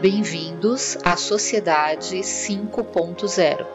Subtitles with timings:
[0.00, 3.66] Bem-vindos à Sociedade 5.0.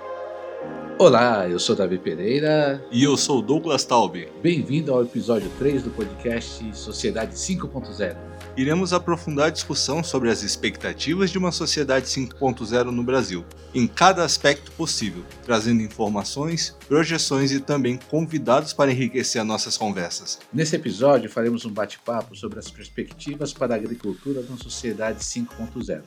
[0.98, 2.84] Olá, eu sou Davi Pereira.
[2.92, 4.28] E eu sou Douglas Taube.
[4.42, 11.30] Bem-vindo ao episódio 3 do podcast Sociedade 5.0 iremos aprofundar a discussão sobre as expectativas
[11.30, 18.00] de uma sociedade 5.0 no Brasil, em cada aspecto possível, trazendo informações, projeções e também
[18.10, 20.40] convidados para enriquecer as nossas conversas.
[20.54, 26.02] Nesse episódio, faremos um bate-papo sobre as perspectivas para a agricultura na sociedade 5.0.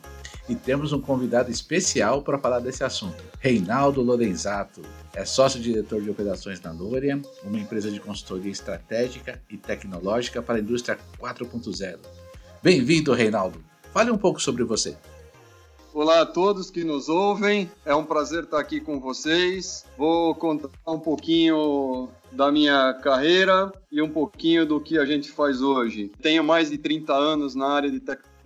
[0.48, 4.80] E temos um convidado especial para falar desse assunto, Reinaldo Lorenzato.
[5.14, 10.60] É sócio-diretor de operações na Lorian, uma empresa de consultoria estratégica e tecnológica para a
[10.60, 11.98] indústria 4.0.
[12.62, 13.62] Bem-vindo, Reinaldo.
[13.92, 14.96] Fale um pouco sobre você.
[15.94, 17.70] Olá a todos que nos ouvem.
[17.84, 19.84] É um prazer estar aqui com vocês.
[19.96, 25.62] Vou contar um pouquinho da minha carreira e um pouquinho do que a gente faz
[25.62, 26.10] hoje.
[26.20, 28.37] Tenho mais de 30 anos na área de tecnologia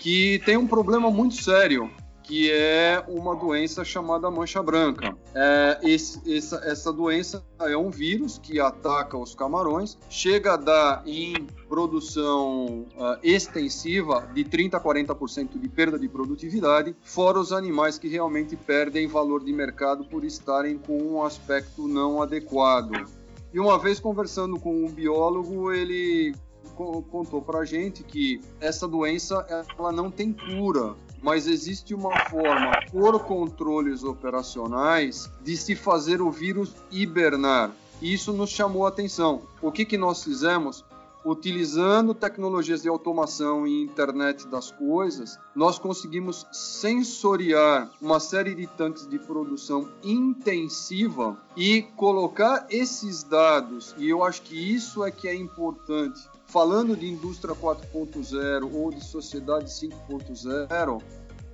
[0.00, 1.90] que tem um problema muito sério
[2.26, 5.16] que é uma doença chamada mancha branca.
[5.32, 11.02] É, esse, essa, essa doença é um vírus que ataca os camarões, chega a dar
[11.06, 17.96] em produção uh, extensiva de 30 a 40% de perda de produtividade, fora os animais
[17.96, 23.08] que realmente perdem valor de mercado por estarem com um aspecto não adequado.
[23.54, 26.34] E uma vez conversando com um biólogo, ele
[26.74, 29.46] contou para gente que essa doença
[29.78, 36.30] ela não tem cura mas existe uma forma, por controles operacionais, de se fazer o
[36.30, 37.70] vírus hibernar.
[38.00, 39.42] E isso nos chamou a atenção.
[39.62, 40.84] O que, que nós fizemos?
[41.24, 49.08] Utilizando tecnologias de automação e internet das coisas, nós conseguimos sensoriar uma série de tanques
[49.08, 55.34] de produção intensiva e colocar esses dados, e eu acho que isso é que é
[55.34, 61.02] importante, falando de indústria 4.0 ou de sociedade 5.0,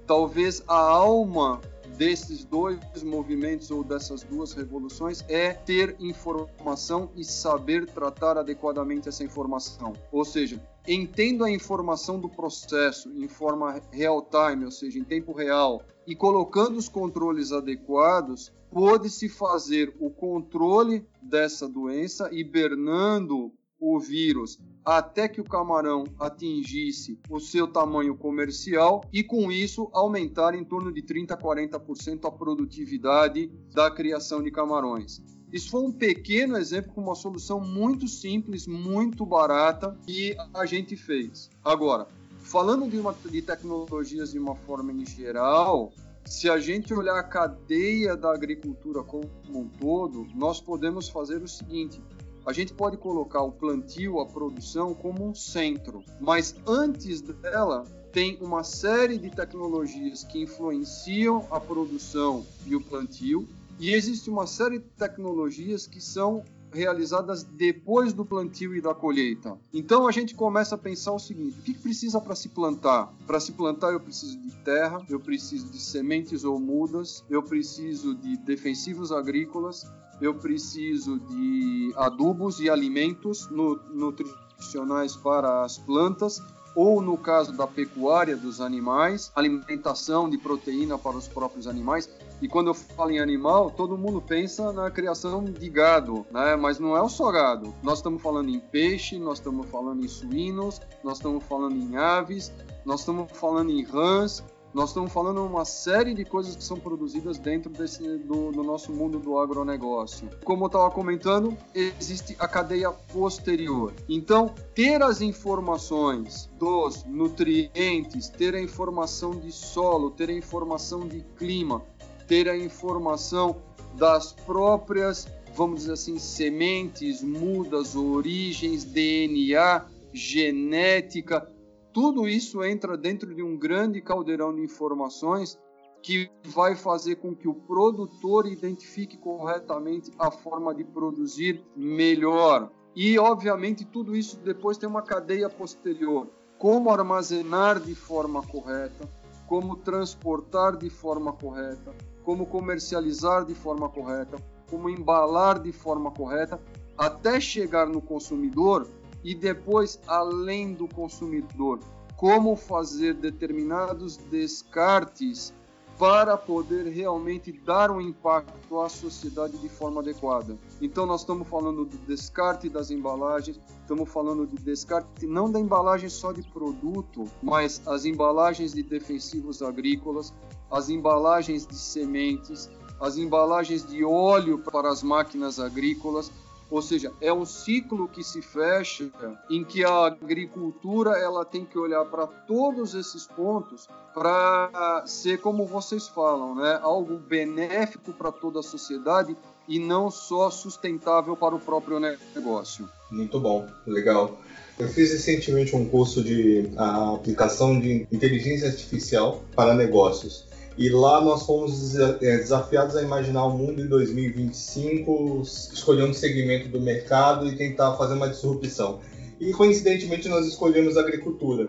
[0.07, 1.61] talvez a alma
[1.97, 9.25] desses dois movimentos ou dessas duas revoluções é ter informação e saber tratar adequadamente essa
[9.25, 9.93] informação.
[10.11, 15.33] Ou seja, entendo a informação do processo em forma real time, ou seja, em tempo
[15.33, 24.59] real, e colocando os controles adequados, pode-se fazer o controle dessa doença, hibernando o vírus
[24.85, 30.93] até que o camarão atingisse o seu tamanho comercial e com isso aumentar em torno
[30.93, 35.23] de 30 a 40% a produtividade da criação de camarões.
[35.53, 40.97] Isso foi um pequeno exemplo com uma solução muito simples, muito barata que a gente
[40.97, 41.51] fez.
[41.63, 42.09] Agora,
[42.41, 45.93] falando de, uma, de tecnologias de uma forma em geral,
[46.25, 51.49] se a gente olhar a cadeia da agricultura como um todo, nós podemos fazer o
[51.49, 52.01] seguinte:
[52.47, 58.37] a gente pode colocar o plantio, a produção, como um centro, mas antes dela tem
[58.41, 63.49] uma série de tecnologias que influenciam a produção e o plantio,
[63.79, 69.59] e existe uma série de tecnologias que são realizadas depois do plantio e da colheita.
[69.73, 73.13] Então a gente começa a pensar o seguinte: o que precisa para se plantar?
[73.27, 78.15] Para se plantar, eu preciso de terra, eu preciso de sementes ou mudas, eu preciso
[78.15, 79.87] de defensivos agrícolas,
[80.23, 86.41] eu preciso de adubos e alimentos nutricionais para as plantas
[86.75, 92.09] ou no caso da pecuária dos animais, alimentação de proteína para os próprios animais.
[92.41, 96.57] E quando eu falo em animal, todo mundo pensa na criação de gado, né?
[96.57, 97.75] Mas não é só gado.
[97.83, 102.53] Nós estamos falando em peixe, nós estamos falando em suínos, nós estamos falando em aves,
[102.85, 104.43] nós estamos falando em rãs,
[104.75, 108.93] nós estamos falando uma série de coisas que são produzidas dentro desse, do, do nosso
[108.93, 110.31] mundo do agronegócio.
[110.45, 113.93] Como eu estava comentando, existe a cadeia posterior.
[114.09, 121.21] Então, ter as informações dos nutrientes, ter a informação de solo, ter a informação de
[121.37, 121.83] clima,
[122.27, 123.57] ter a informação
[123.95, 129.85] das próprias, vamos dizer assim, sementes, mudas, origens, DNA,
[130.15, 131.47] genética,
[131.93, 135.59] tudo isso entra dentro de um grande caldeirão de informações
[136.03, 142.71] que vai fazer com que o produtor identifique corretamente a forma de produzir melhor.
[142.95, 146.29] E, obviamente, tudo isso depois tem uma cadeia posterior.
[146.59, 149.09] Como armazenar de forma correta,
[149.47, 151.95] como transportar de forma correta,
[152.25, 154.37] como comercializar de forma correta,
[154.69, 156.61] como embalar de forma correta,
[156.97, 158.89] até chegar no consumidor
[159.25, 161.79] e depois, além do consumidor,
[162.17, 165.53] como fazer determinados descartes
[165.99, 170.59] para poder realmente dar um impacto à sociedade de forma adequada.
[170.81, 176.09] Então nós estamos falando do descarte das embalagens, estamos falando de descarte não da embalagem
[176.09, 180.35] só de produto, mas as embalagens de defensivos agrícolas,
[180.71, 182.71] as embalagens de sementes,
[183.01, 186.31] as embalagens de óleo para as máquinas agrícolas,
[186.73, 189.11] ou seja, é um ciclo que se fecha
[189.51, 195.67] em que a agricultura ela tem que olhar para todos esses pontos para ser como
[195.67, 199.37] vocês falam, né, algo benéfico para toda a sociedade
[199.69, 202.89] e não só sustentável para o próprio negócio.
[203.11, 204.39] Muito bom, legal.
[204.79, 210.47] Eu fiz recentemente um curso de aplicação de inteligência artificial para negócios.
[210.77, 216.69] E lá nós fomos é, desafiados a imaginar o mundo em 2025, escolher um segmento
[216.69, 219.01] do mercado e tentar fazer uma disrupção.
[219.39, 221.69] E coincidentemente nós escolhemos a agricultura.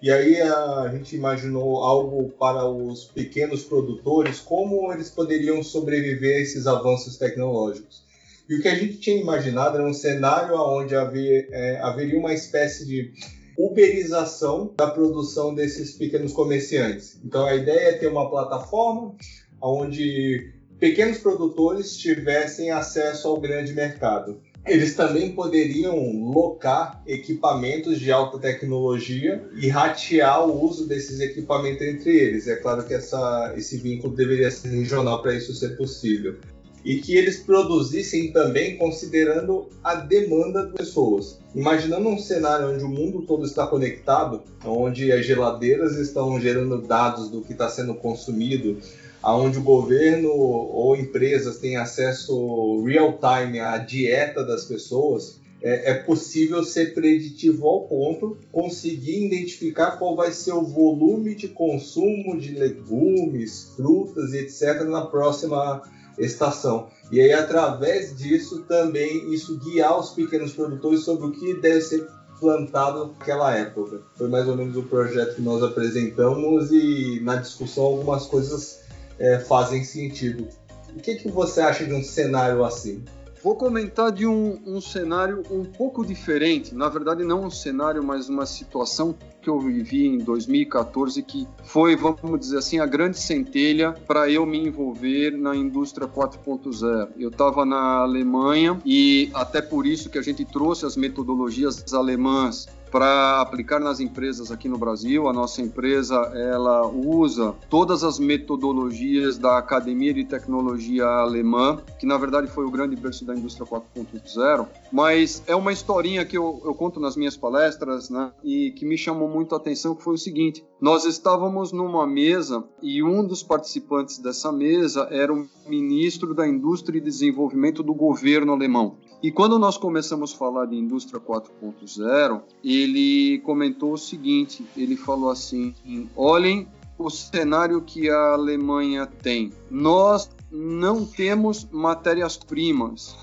[0.00, 6.40] E aí a gente imaginou algo para os pequenos produtores, como eles poderiam sobreviver a
[6.40, 8.04] esses avanços tecnológicos.
[8.48, 12.34] E o que a gente tinha imaginado era um cenário onde haver, é, haveria uma
[12.34, 13.12] espécie de
[13.58, 17.20] uberização da produção desses pequenos comerciantes.
[17.24, 19.14] Então a ideia é ter uma plataforma
[19.60, 24.40] onde pequenos produtores tivessem acesso ao grande mercado.
[24.66, 25.94] Eles também poderiam
[26.30, 32.48] locar equipamentos de alta tecnologia e ratear o uso desses equipamentos entre eles.
[32.48, 36.38] É claro que essa, esse vínculo deveria ser regional para isso ser possível
[36.84, 41.38] e que eles produzissem também considerando a demanda das pessoas.
[41.54, 47.30] Imaginando um cenário onde o mundo todo está conectado, onde as geladeiras estão gerando dados
[47.30, 48.78] do que está sendo consumido,
[49.22, 55.94] onde o governo ou empresas têm acesso real time à dieta das pessoas, é, é,
[55.94, 62.52] possível ser preditivo ao ponto, conseguir identificar qual vai ser o volume de consumo de
[62.52, 64.82] legumes, frutas etc.
[64.84, 65.82] na próxima
[66.18, 66.88] estação.
[67.10, 72.06] E aí, através disso, também isso guiar os pequenos produtores sobre o que deve ser
[72.38, 74.02] plantado naquela época.
[74.16, 78.80] Foi mais ou menos o projeto que nós apresentamos e na discussão algumas coisas
[79.18, 80.48] é, fazem sentido.
[80.94, 83.04] O que, que você acha de um cenário assim?
[83.44, 86.74] Vou comentar de um, um, cenário um pouco diferente.
[86.74, 91.94] Na verdade, não um cenário, mas uma situação que eu vivi em 2014 que foi,
[91.94, 97.10] vamos dizer assim, a grande centelha para eu me envolver na indústria 4.0.
[97.18, 102.66] Eu estava na Alemanha e até por isso que a gente trouxe as metodologias alemãs
[102.94, 105.26] para aplicar nas empresas aqui no Brasil.
[105.26, 112.16] A nossa empresa ela usa todas as metodologias da Academia de Tecnologia Alemã, que na
[112.16, 116.72] verdade foi o grande berço da indústria 4.0, mas é uma historinha que eu, eu
[116.72, 120.18] conto nas minhas palestras, né, e que me chamou muito a atenção, que foi o
[120.18, 126.46] seguinte: nós estávamos numa mesa e um dos participantes dessa mesa era o ministro da
[126.46, 128.98] Indústria e Desenvolvimento do governo alemão.
[129.24, 132.42] E quando nós começamos a falar de indústria 4.0,
[132.84, 135.74] ele comentou o seguinte: ele falou assim,
[136.16, 139.52] olhem o cenário que a Alemanha tem.
[139.70, 143.16] Nós não temos matérias-primas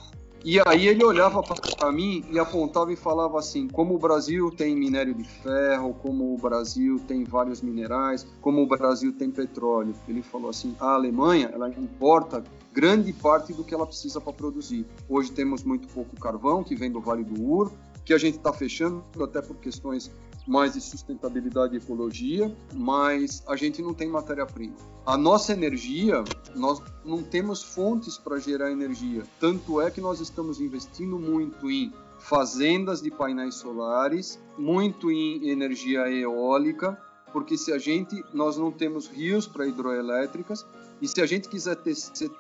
[0.44, 4.76] e aí ele olhava para mim e apontava e falava assim: como o Brasil tem
[4.76, 9.94] minério de ferro, como o Brasil tem vários minerais, como o Brasil tem petróleo.
[10.08, 14.86] Ele falou assim: a Alemanha ela importa grande parte do que ela precisa para produzir.
[15.08, 17.72] Hoje temos muito pouco carvão que vem do Vale do Ur,
[18.06, 20.12] que a gente está fechando até por questões
[20.48, 24.76] mais de sustentabilidade e ecologia, mas a gente não tem matéria-prima.
[25.06, 26.24] A nossa energia,
[26.56, 29.24] nós não temos fontes para gerar energia.
[29.40, 36.10] Tanto é que nós estamos investindo muito em fazendas de painéis solares, muito em energia
[36.10, 36.98] eólica,
[37.32, 40.66] porque se a gente nós não temos rios para hidroelétricas
[41.02, 41.96] e se a gente quiser ter,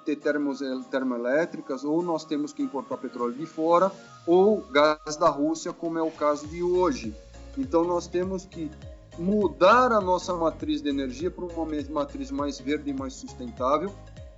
[0.05, 0.59] ter termos,
[0.91, 3.91] termoelétricas ou nós temos que importar petróleo de fora
[4.25, 7.13] ou gás da Rússia, como é o caso de hoje.
[7.57, 8.69] Então nós temos que
[9.17, 13.91] mudar a nossa matriz de energia para uma matriz mais verde e mais sustentável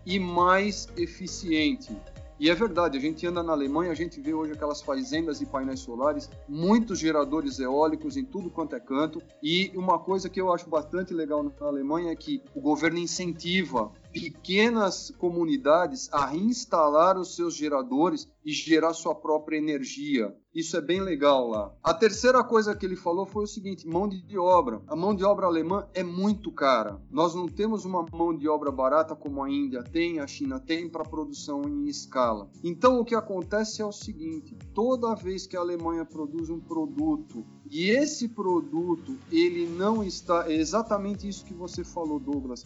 [0.05, 1.95] e mais eficiente.
[2.39, 5.45] E é verdade, a gente anda na Alemanha, a gente vê hoje aquelas fazendas de
[5.45, 9.21] painéis solares, muitos geradores eólicos em tudo quanto é canto.
[9.41, 13.91] E uma coisa que eu acho bastante legal na Alemanha é que o governo incentiva
[14.13, 20.35] pequenas comunidades a reinstalar os seus geradores e gerar sua própria energia.
[20.53, 21.73] Isso é bem legal lá.
[21.81, 24.83] A terceira coisa que ele falou foi o seguinte: mão de obra.
[24.87, 27.01] A mão de obra alemã é muito cara.
[27.09, 30.87] Nós não temos uma mão de obra barata como a Índia tem, a China tem
[30.87, 32.51] para produção em escala.
[32.63, 37.43] Então o que acontece é o seguinte: toda vez que a Alemanha produz um produto
[37.67, 42.63] e esse produto ele não está é exatamente isso que você falou, Douglas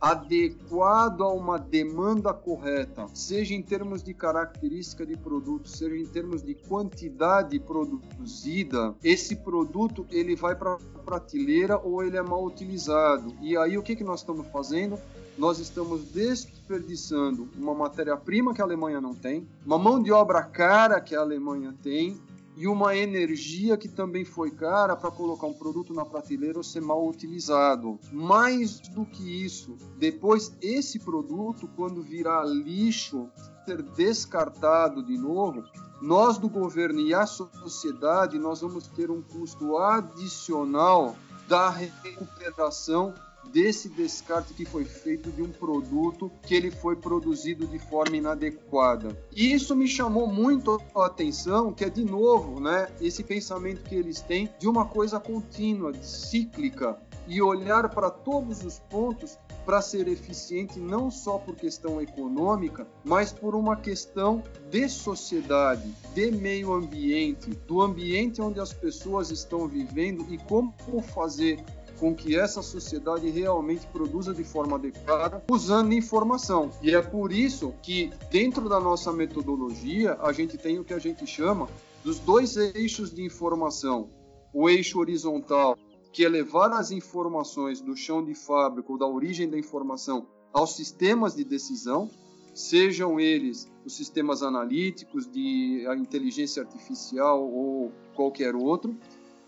[0.00, 6.42] adequado a uma demanda correta, seja em termos de característica de produto, seja em termos
[6.42, 13.34] de quantidade produzida, esse produto ele vai para a prateleira ou ele é mal utilizado.
[13.42, 14.98] E aí o que, que nós estamos fazendo?
[15.36, 21.00] Nós estamos desperdiçando uma matéria-prima que a Alemanha não tem, uma mão de obra cara
[21.00, 22.20] que a Alemanha tem
[22.56, 26.80] e uma energia que também foi cara para colocar um produto na prateleira ou ser
[26.80, 27.98] mal utilizado.
[28.12, 33.30] Mais do que isso, depois esse produto, quando virar lixo,
[33.64, 35.64] ser descartado de novo,
[36.00, 41.16] nós do governo e a sociedade, nós vamos ter um custo adicional
[41.46, 43.14] da recuperação
[43.52, 49.16] desse descarte que foi feito de um produto que ele foi produzido de forma inadequada.
[49.34, 53.94] E isso me chamou muito a atenção, que é de novo, né, esse pensamento que
[53.94, 56.98] eles têm de uma coisa contínua, cíclica,
[57.30, 63.32] e olhar para todos os pontos para ser eficiente não só por questão econômica, mas
[63.32, 70.26] por uma questão de sociedade, de meio ambiente, do ambiente onde as pessoas estão vivendo
[70.28, 70.74] e como
[71.14, 71.64] fazer
[72.00, 76.70] com que essa sociedade realmente produza de forma adequada usando informação.
[76.82, 80.98] E é por isso que, dentro da nossa metodologia, a gente tem o que a
[80.98, 81.68] gente chama
[82.02, 84.08] dos dois eixos de informação.
[84.52, 85.76] O eixo horizontal,
[86.10, 90.74] que é levar as informações do chão de fábrica ou da origem da informação aos
[90.74, 92.10] sistemas de decisão,
[92.54, 98.96] sejam eles os sistemas analíticos de inteligência artificial ou qualquer outro,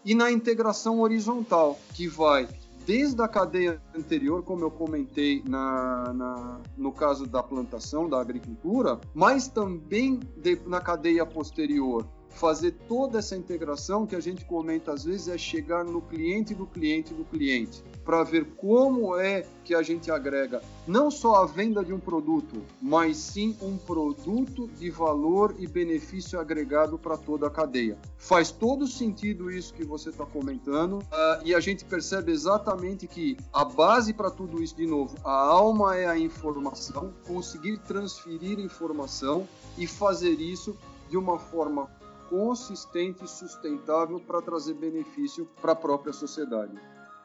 [0.05, 2.49] e na integração horizontal, que vai
[2.87, 9.01] desde a cadeia anterior, como eu comentei na, na, no caso da plantação, da agricultura,
[9.15, 15.05] mas também de, na cadeia posterior, fazer toda essa integração que a gente comenta às
[15.05, 19.83] vezes é chegar no cliente do cliente do cliente para ver como é que a
[19.83, 25.55] gente agrega não só a venda de um produto, mas sim um produto de valor
[25.59, 27.97] e benefício agregado para toda a cadeia.
[28.19, 33.37] Faz todo sentido isso que você está comentando uh, e a gente percebe exatamente que
[33.53, 39.47] a base para tudo isso, de novo, a alma é a informação, conseguir transferir informação
[39.79, 40.77] e fazer isso
[41.09, 41.89] de uma forma
[42.33, 46.73] consistente e sustentável para trazer benefício para a própria sociedade.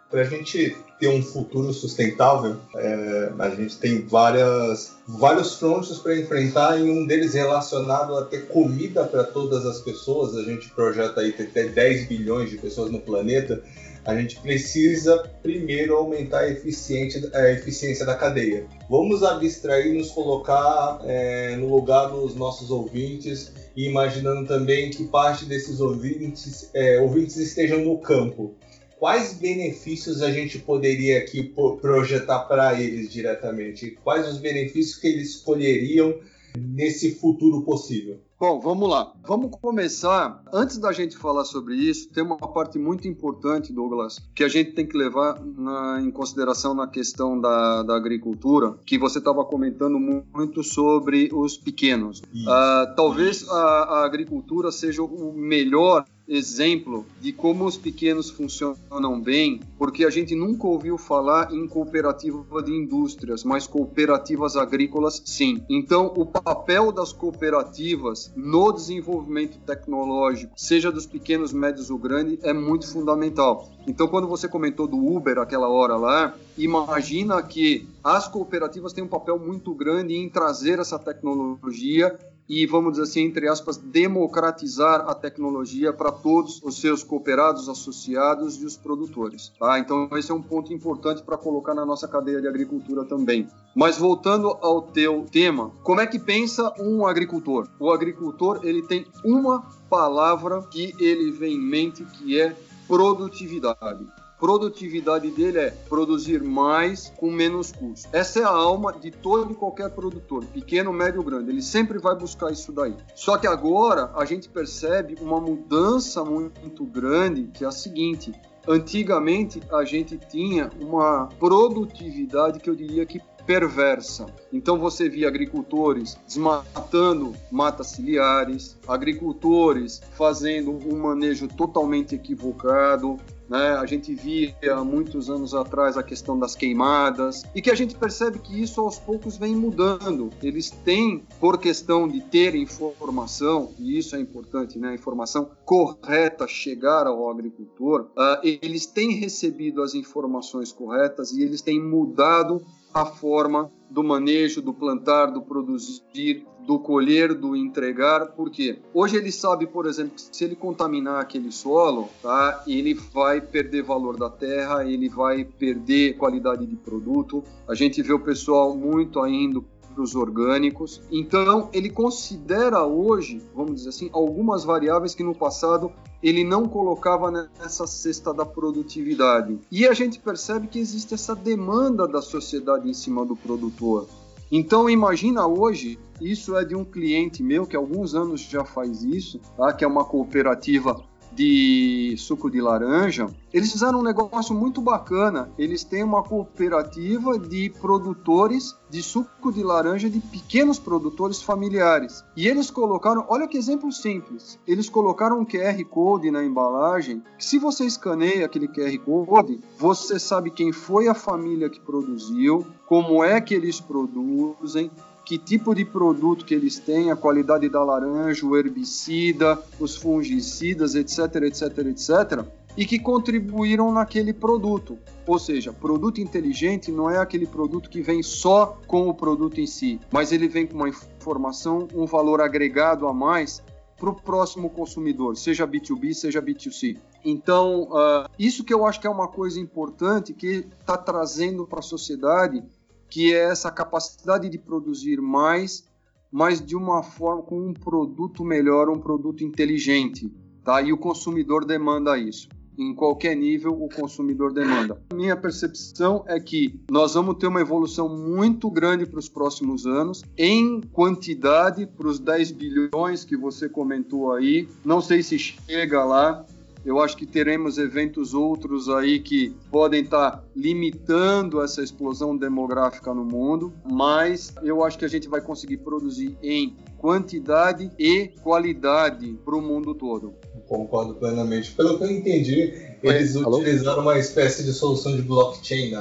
[0.09, 6.17] para a gente ter um futuro sustentável, é, a gente tem várias, vários frontes para
[6.17, 10.35] enfrentar e um deles relacionado a ter comida para todas as pessoas.
[10.37, 13.61] A gente projeta aí até 10 bilhões de pessoas no planeta.
[14.07, 18.65] A gente precisa primeiro aumentar a eficiência, a eficiência da cadeia.
[18.89, 25.43] Vamos abstrair nos colocar é, no lugar dos nossos ouvintes e imaginando também que parte
[25.43, 28.55] desses ouvintes, é, ouvintes estejam no campo
[28.99, 33.97] quais benefícios a gente poderia aqui projetar para eles diretamente?
[34.03, 36.15] Quais os benefícios que eles escolheriam
[36.55, 38.19] nesse futuro possível?
[38.39, 39.13] Bom, vamos lá.
[39.27, 40.43] Vamos começar.
[40.53, 44.73] Antes da gente falar sobre isso, tem uma parte muito importante, Douglas, que a gente
[44.73, 49.97] tem que levar na, em consideração na questão da, da agricultura, que você estava comentando
[49.99, 52.19] muito sobre os pequenos.
[52.19, 59.61] Uh, talvez a, a agricultura seja o melhor exemplo de como os pequenos funcionam bem,
[59.77, 65.63] porque a gente nunca ouviu falar em cooperativa de indústrias, mas cooperativas agrícolas sim.
[65.69, 72.53] Então, o papel das cooperativas no desenvolvimento tecnológico, seja dos pequenos, médios ou grandes, é
[72.53, 73.69] muito fundamental.
[73.87, 79.07] Então, quando você comentou do Uber aquela hora lá, imagina que as cooperativas têm um
[79.07, 82.17] papel muito grande em trazer essa tecnologia
[82.49, 88.61] e, vamos dizer assim, entre aspas, democratizar a tecnologia para todos os seus cooperados, associados
[88.61, 89.51] e os produtores.
[89.59, 89.77] Tá?
[89.79, 93.47] Então, esse é um ponto importante para colocar na nossa cadeia de agricultura também.
[93.75, 97.67] Mas voltando ao teu tema, como é que pensa um agricultor?
[97.79, 102.55] O agricultor ele tem uma palavra que ele vem em mente que é
[102.87, 104.05] produtividade
[104.39, 108.07] produtividade dele é produzir mais com menos custo.
[108.11, 111.49] Essa é a alma de todo e qualquer produtor, pequeno, médio grande.
[111.49, 112.95] Ele sempre vai buscar isso daí.
[113.15, 118.31] Só que agora a gente percebe uma mudança muito grande, que é a seguinte:
[118.67, 124.25] antigamente a gente tinha uma produtividade que eu diria que perversa.
[124.51, 133.17] Então você via agricultores desmatando matas ciliares, agricultores fazendo um manejo totalmente equivocado,
[133.49, 133.75] né?
[133.77, 138.39] A gente via muitos anos atrás a questão das queimadas e que a gente percebe
[138.39, 140.29] que isso aos poucos vem mudando.
[140.41, 144.93] Eles têm, por questão de ter informação, e isso é importante, né?
[144.93, 151.81] informação correta chegar ao agricultor, uh, eles têm recebido as informações corretas e eles têm
[151.81, 152.61] mudado
[152.93, 159.31] a forma do manejo, do plantar, do produzir, do colher, do entregar, porque hoje ele
[159.31, 164.29] sabe, por exemplo, que se ele contaminar aquele solo, tá, ele vai perder valor da
[164.29, 167.43] terra, ele vai perder qualidade de produto.
[167.67, 169.61] A gente vê o pessoal muito ainda
[169.97, 171.01] para os orgânicos.
[171.09, 177.31] Então, ele considera hoje, vamos dizer assim, algumas variáveis que no passado ele não colocava
[177.31, 179.59] nessa cesta da produtividade.
[179.71, 184.07] E a gente percebe que existe essa demanda da sociedade em cima do produtor.
[184.51, 189.39] Então imagina hoje, isso é de um cliente meu que alguns anos já faz isso,
[189.57, 189.73] tá?
[189.73, 191.03] que é uma cooperativa
[191.37, 195.51] de suco de laranja, eles fizeram um negócio muito bacana.
[195.55, 202.23] Eles têm uma cooperativa de produtores de suco de laranja de pequenos produtores familiares.
[202.35, 204.57] E eles colocaram, olha que exemplo simples.
[204.65, 210.49] Eles colocaram um QR Code na embalagem, se você escaneia aquele QR Code, você sabe
[210.49, 214.89] quem foi a família que produziu, como é que eles produzem,
[215.27, 220.95] que tipo de produto que eles têm, a qualidade da laranja, o herbicida, os fungicidas,
[220.95, 222.45] etc, etc, etc,
[222.77, 224.97] e que contribuíram naquele produto.
[225.25, 229.67] Ou seja, produto inteligente não é aquele produto que vem só com o produto em
[229.67, 233.61] si, mas ele vem com uma informação, um valor agregado a mais
[233.97, 236.97] para o próximo consumidor, seja B2B, seja B2C.
[237.25, 241.79] Então, uh, isso que eu acho que é uma coisa importante que está trazendo para
[241.79, 242.63] a sociedade
[243.09, 245.85] que é essa capacidade de produzir mais,
[246.31, 250.31] mas de uma forma com um produto melhor, um produto inteligente,
[250.63, 250.81] tá?
[250.81, 252.49] E o consumidor demanda isso.
[252.77, 255.01] Em qualquer nível, o consumidor demanda.
[255.11, 260.23] Minha percepção é que nós vamos ter uma evolução muito grande para os próximos anos,
[260.37, 264.69] em quantidade, para os 10 bilhões que você comentou aí.
[264.85, 266.45] Não sei se chega lá,
[266.87, 273.13] eu acho que teremos eventos outros aí que podem estar tá limitando essa explosão demográfica
[273.13, 279.37] no mundo, mas eu acho que a gente vai conseguir produzir em quantidade e qualidade
[279.43, 280.33] para o mundo todo.
[280.65, 281.73] Concordo plenamente.
[281.73, 282.73] Pelo que eu entendi,
[283.03, 285.91] eles Oi, utilizaram uma espécie de solução de blockchain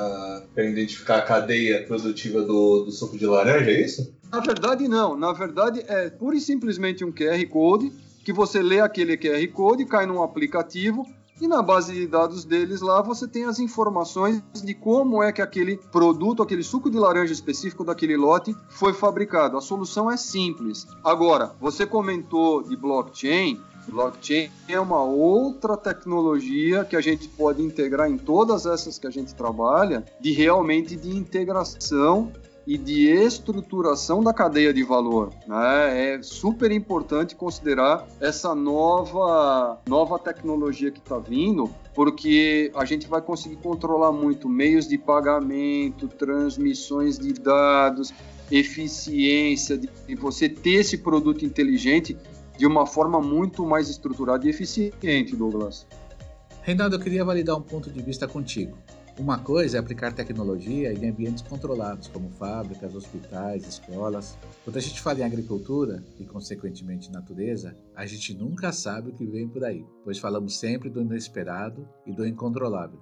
[0.54, 4.14] para identificar a cadeia produtiva do, do suco de laranja, é isso?
[4.30, 5.16] Na verdade, não.
[5.16, 7.92] Na verdade, é pura e simplesmente um QR Code
[8.26, 11.06] que você lê aquele QR Code, cai num aplicativo,
[11.40, 15.42] E na base de dados deles lá você tem as informações de como é que
[15.42, 19.56] aquele produto, aquele suco de laranja específico daquele lote foi fabricado.
[19.56, 20.86] A solução é simples.
[21.04, 23.60] Agora, você comentou de blockchain.
[23.86, 29.10] Blockchain é uma outra tecnologia que a gente pode integrar em todas essas que a
[29.10, 32.32] gente trabalha, de realmente de integração
[32.66, 35.32] e de estruturação da cadeia de valor.
[35.46, 36.14] Né?
[36.14, 43.22] É super importante considerar essa nova, nova tecnologia que está vindo, porque a gente vai
[43.22, 48.12] conseguir controlar muito meios de pagamento, transmissões de dados,
[48.50, 52.16] eficiência, de você ter esse produto inteligente
[52.58, 55.86] de uma forma muito mais estruturada e eficiente, Douglas.
[56.62, 58.76] Reinaldo, eu queria validar um ponto de vista contigo.
[59.18, 64.36] Uma coisa é aplicar tecnologia em ambientes controlados, como fábricas, hospitais, escolas.
[64.62, 69.24] Quando a gente fala em agricultura e, consequentemente, natureza, a gente nunca sabe o que
[69.24, 73.00] vem por aí, pois falamos sempre do inesperado e do incontrolável.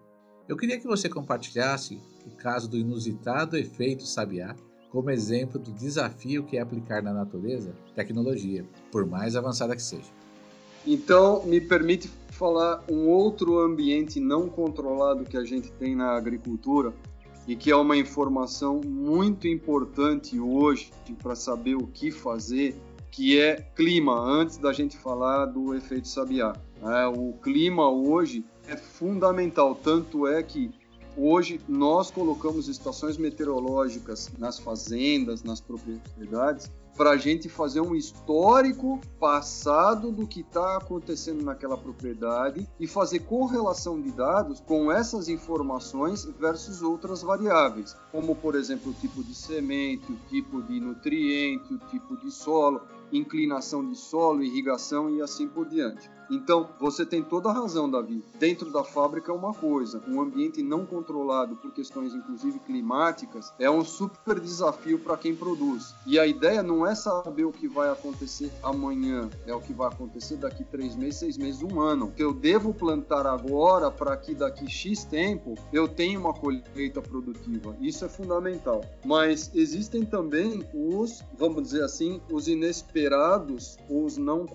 [0.49, 4.55] Eu queria que você compartilhasse o caso do inusitado efeito sabiá
[4.91, 10.13] como exemplo do desafio que é aplicar na natureza tecnologia, por mais avançada que seja.
[10.87, 16.93] Então, me permite falar um outro ambiente não controlado que a gente tem na agricultura
[17.47, 20.91] e que é uma informação muito importante hoje
[21.23, 22.75] para saber o que fazer,
[23.11, 26.55] que é clima, antes da gente falar do efeito sabiá.
[26.83, 30.71] É, o clima hoje é fundamental, tanto é que
[31.17, 39.01] hoje nós colocamos estações meteorológicas nas fazendas, nas propriedades, para a gente fazer um histórico
[39.19, 46.25] passado do que está acontecendo naquela propriedade e fazer correlação de dados com essas informações
[46.39, 51.79] versus outras variáveis, como por exemplo o tipo de semente, o tipo de nutriente, o
[51.89, 56.11] tipo de solo, inclinação de solo, irrigação e assim por diante.
[56.31, 58.25] Então, você tem toda a razão, Davi.
[58.39, 63.71] Dentro da fábrica é uma coisa, um ambiente não controlado por questões inclusive climáticas é
[63.71, 65.95] um super desafio para quem produz.
[66.07, 69.89] E a ideia não é saber o que vai acontecer amanhã, é o que vai
[69.89, 72.13] acontecer daqui três meses, seis meses, um ano.
[72.15, 77.77] Que eu devo plantar agora para que daqui X tempo eu tenha uma colheita produtiva.
[77.81, 78.85] Isso é fundamental.
[79.05, 84.47] Mas existem também os, vamos dizer assim, os inesperados, os não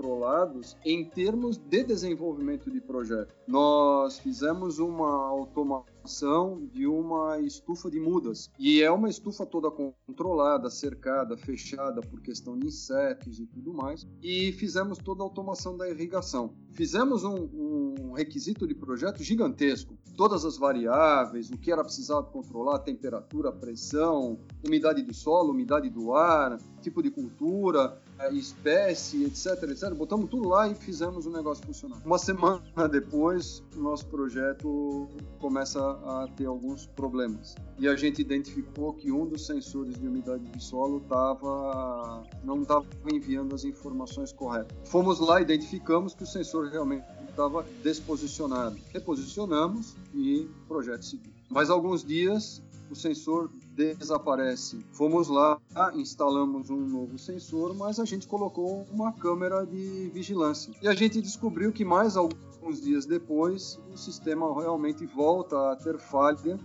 [0.00, 3.34] controlados em termos de desenvolvimento de projeto.
[3.46, 10.70] Nós fizemos uma automação de uma estufa de mudas e é uma estufa toda controlada,
[10.70, 15.88] cercada, fechada por questão de insetos e tudo mais e fizemos toda a automação da
[15.90, 16.54] irrigação.
[16.72, 22.78] Fizemos um, um requisito de projeto gigantesco, todas as variáveis, o que era precisado controlar,
[22.78, 28.00] temperatura, pressão, umidade do solo, umidade do ar, tipo de cultura,
[28.32, 29.94] espécie, etc, etc.
[29.94, 32.00] Botamos tudo lá e fizemos o negócio funcionar.
[32.04, 37.54] Uma semana depois, o nosso projeto começa a ter alguns problemas.
[37.78, 42.86] E a gente identificou que um dos sensores de umidade de solo tava, não estava
[43.12, 44.76] enviando as informações corretas.
[44.84, 48.76] Fomos lá, identificamos que o sensor realmente estava desposicionado.
[48.92, 51.32] Reposicionamos e projeto seguiu.
[51.48, 53.50] Mais alguns dias, o sensor
[53.94, 54.84] desaparece.
[54.92, 55.60] Fomos lá,
[55.94, 60.72] instalamos um novo sensor, mas a gente colocou uma câmera de vigilância.
[60.82, 65.98] E a gente descobriu que mais alguns dias depois o sistema realmente volta a ter
[65.98, 66.58] falha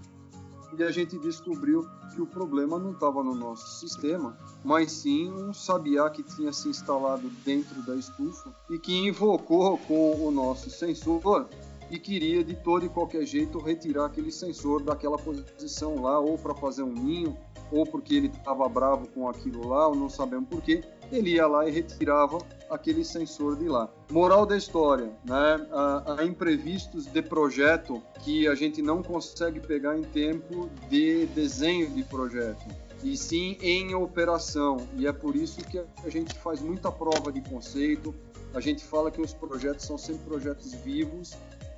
[0.78, 5.54] e a gente descobriu que o problema não estava no nosso sistema, mas sim um
[5.54, 11.48] sabiá que tinha se instalado dentro da estufa e que invocou com o nosso sensor
[11.90, 16.54] e queria de todo e qualquer jeito retirar aquele sensor daquela posição lá, ou para
[16.56, 17.38] fazer um ninho,
[17.72, 21.68] ou porque ele estava bravo com aquilo lá, ou não sabemos porquê, ele ia lá
[21.68, 23.90] e retirava aquele sensor de lá.
[24.12, 25.68] Moral da história, né?
[25.72, 32.04] Há, imprevistos de projeto que a gente não consegue pegar em tempo de desenho de
[32.04, 32.66] projeto
[33.04, 34.78] e sim em operação.
[34.98, 38.16] E é por isso que a gente faz muita prova de conceito.
[38.54, 41.36] A gente fala que os projetos são sempre projetos vivos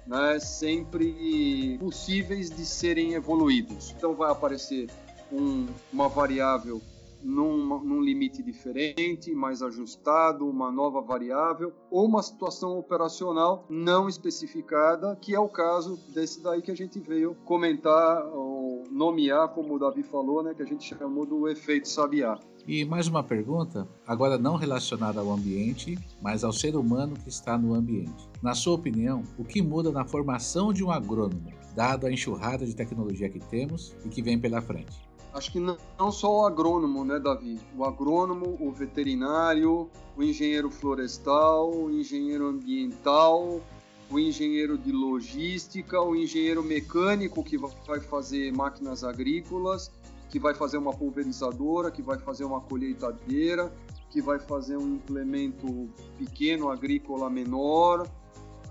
[0.08, 3.94] né, sempre possíveis de serem evoluídos.
[3.98, 4.90] Então vai aparecer
[5.32, 6.82] um, uma variável
[7.22, 15.18] num, num, limite diferente, mais ajustado, uma nova variável, ou uma situação operacional não especificada,
[15.20, 19.80] que é o caso desse daí que a gente veio comentar, ou nomear, como o
[19.80, 22.40] Davi falou, né, que a gente chamou do efeito sabiá.
[22.68, 27.58] E mais uma pergunta, agora não relacionada ao ambiente, mas ao ser humano que está
[27.58, 28.28] no ambiente.
[28.42, 32.76] Na sua opinião, o que muda na formação de um agrônomo, dado a enxurrada de
[32.76, 35.02] tecnologia que temos e que vem pela frente?
[35.34, 35.78] Acho que não,
[36.12, 37.58] só o agrônomo, né, Davi?
[37.78, 43.62] O agrônomo, o veterinário, o engenheiro florestal, o engenheiro ambiental,
[44.10, 49.90] o engenheiro de logística, o engenheiro mecânico que vai fazer máquinas agrícolas,
[50.30, 53.72] que vai fazer uma pulverizadora, que vai fazer uma colheitadeira,
[54.10, 58.08] que vai fazer um implemento pequeno agrícola menor.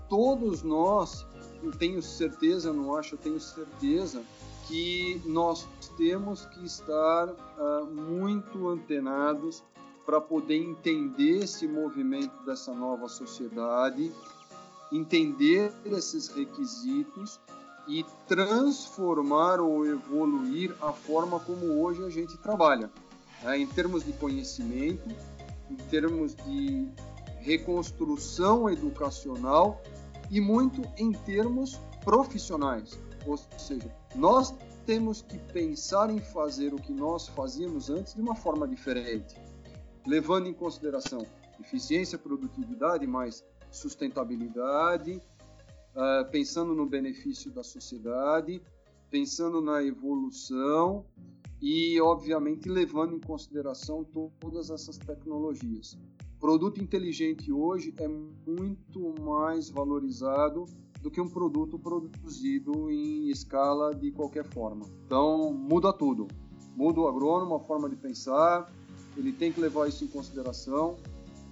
[0.09, 1.25] Todos nós,
[1.63, 4.21] eu tenho certeza, não acho, eu tenho certeza
[4.67, 5.67] que nós
[5.97, 9.63] temos que estar uh, muito antenados
[10.05, 14.11] para poder entender esse movimento dessa nova sociedade,
[14.91, 17.39] entender esses requisitos
[17.87, 22.91] e transformar ou evoluir a forma como hoje a gente trabalha,
[23.43, 23.57] né?
[23.57, 25.07] em termos de conhecimento,
[25.69, 26.87] em termos de
[27.39, 29.81] reconstrução educacional
[30.29, 32.99] e muito em termos profissionais.
[33.25, 34.53] Ou seja, nós
[34.85, 39.35] temos que pensar em fazer o que nós fazíamos antes de uma forma diferente
[40.07, 41.27] levando em consideração
[41.59, 45.21] eficiência, produtividade, mais sustentabilidade,
[45.97, 48.61] uh, pensando no benefício da sociedade,
[49.09, 51.03] pensando na evolução
[51.59, 54.05] e, obviamente, levando em consideração
[54.39, 55.97] todas essas tecnologias.
[56.39, 60.65] Produto inteligente hoje é muito mais valorizado
[61.01, 64.85] do que um produto produzido em escala de qualquer forma.
[65.05, 66.27] Então, muda tudo.
[66.75, 68.71] Muda o agrônomo, a forma de pensar,
[69.15, 70.95] ele tem que levar isso em consideração,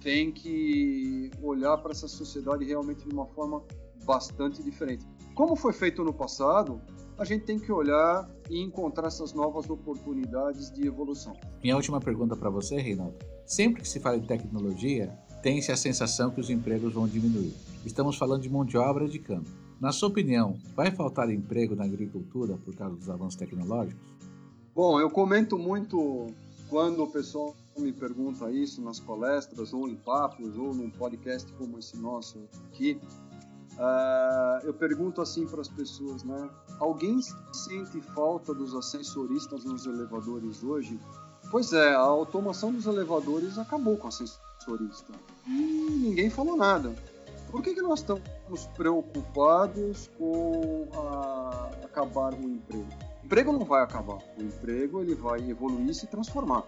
[0.00, 3.60] tem que olhar para essa sociedade realmente de uma forma
[4.06, 5.04] bastante diferente.
[5.34, 6.80] Como foi feito no passado,
[7.18, 11.34] a gente tem que olhar e encontrar essas novas oportunidades de evolução.
[11.62, 13.16] Minha última pergunta para você, Reinaldo.
[13.44, 17.54] Sempre que se fala de tecnologia, tem-se a sensação que os empregos vão diminuir.
[17.84, 19.50] Estamos falando de mão de obra de campo.
[19.80, 24.16] Na sua opinião, vai faltar emprego na agricultura por causa dos avanços tecnológicos?
[24.74, 26.26] Bom, eu comento muito
[26.68, 31.78] quando o pessoal me pergunta isso nas palestras, ou em papos, ou num podcast como
[31.78, 32.98] esse nosso aqui,
[33.78, 36.48] uh, eu pergunto assim para as pessoas, né?
[36.78, 37.20] Alguém
[37.52, 40.98] sente falta dos ascensoristas nos elevadores hoje?
[41.50, 45.12] Pois é, a automação dos elevadores acabou com o ascensorista.
[45.46, 46.94] E ninguém falou nada.
[47.50, 52.88] Por que, que nós estamos preocupados com a, acabar o emprego?
[53.22, 54.18] O emprego não vai acabar.
[54.36, 56.64] O emprego ele vai evoluir e se transformar.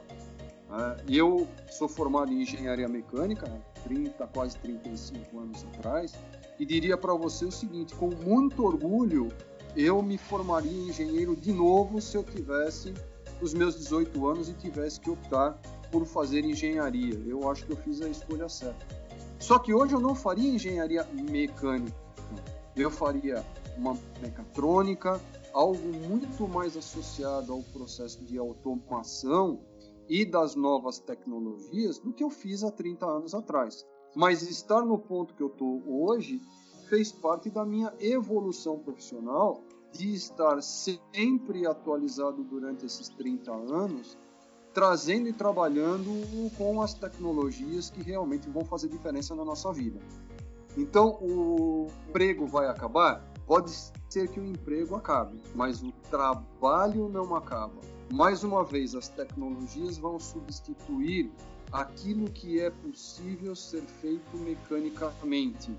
[0.71, 3.51] É, eu sou formado em engenharia mecânica,
[3.85, 6.15] 30, quase 35 anos atrás,
[6.59, 9.29] e diria para você o seguinte: com muito orgulho,
[9.77, 12.93] eu me formaria engenheiro de novo se eu tivesse
[13.41, 15.53] os meus 18 anos e tivesse que optar
[15.91, 17.15] por fazer engenharia.
[17.27, 18.87] Eu acho que eu fiz a escolha certa.
[19.39, 21.97] Só que hoje eu não faria engenharia mecânica,
[22.75, 23.45] eu faria
[23.77, 25.21] uma mecatrônica,
[25.53, 29.61] algo muito mais associado ao processo de automação
[30.09, 33.87] e das novas tecnologias do que eu fiz há 30 anos atrás.
[34.15, 36.41] Mas estar no ponto que eu estou hoje
[36.89, 44.19] fez parte da minha evolução profissional de estar sempre atualizado durante esses 30 anos,
[44.73, 46.11] trazendo e trabalhando
[46.57, 49.99] com as tecnologias que realmente vão fazer diferença na nossa vida.
[50.77, 53.25] Então, o emprego vai acabar?
[53.47, 53.71] Pode
[54.11, 57.81] ser que o emprego acabe, mas o trabalho não acaba.
[58.13, 61.33] Mais uma vez, as tecnologias vão substituir
[61.73, 65.71] aquilo que é possível ser feito mecanicamente,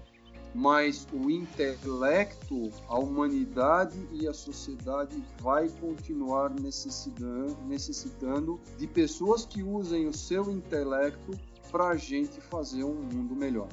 [0.53, 9.61] mas o intelecto, a humanidade e a sociedade vai continuar necessitando, necessitando de pessoas que
[9.61, 11.31] usem o seu intelecto
[11.71, 13.69] para a gente fazer um mundo melhor.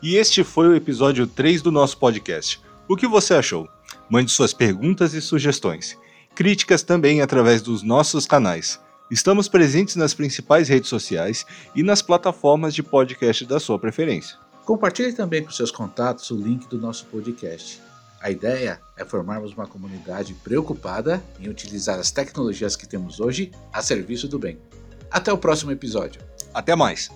[0.00, 2.60] E este foi o episódio 3 do nosso podcast.
[2.88, 3.68] O que você achou?
[4.08, 5.98] Mande suas perguntas e sugestões.
[6.38, 8.78] Críticas também através dos nossos canais.
[9.10, 14.38] Estamos presentes nas principais redes sociais e nas plataformas de podcast da sua preferência.
[14.64, 17.82] Compartilhe também com seus contatos o link do nosso podcast.
[18.20, 23.82] A ideia é formarmos uma comunidade preocupada em utilizar as tecnologias que temos hoje a
[23.82, 24.60] serviço do bem.
[25.10, 26.22] Até o próximo episódio.
[26.54, 27.10] Até mais!